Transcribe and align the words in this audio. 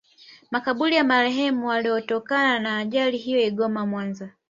Makaburi 0.51 0.95
ya 0.95 1.03
marehemu 1.03 1.67
waliotokana 1.67 2.59
na 2.59 2.77
ajali 2.77 3.17
hiyo 3.17 3.39
Igoma 3.47 3.85
Mwanza 3.85 4.29